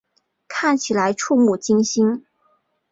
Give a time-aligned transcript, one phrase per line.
[0.47, 2.25] 看起来怵目惊心